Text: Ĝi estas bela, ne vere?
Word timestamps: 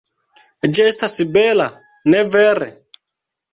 Ĝi 0.77 0.85
estas 0.91 1.19
bela, 1.37 1.69
ne 2.11 2.25
vere? 2.39 2.73